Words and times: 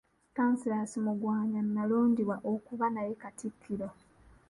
Stanislas 0.31 0.91
Mugwanya 1.05 1.61
n'alondebwa 1.63 2.35
okuba 2.51 2.85
naye 2.93 3.13
Katikkiro. 3.21 3.89